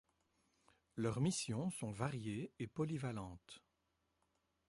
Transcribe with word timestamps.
Leurs 0.95 1.21
missions 1.21 1.69
sont 1.69 1.91
variées 1.91 2.51
et 2.57 2.65
polyvalentes. 2.65 3.61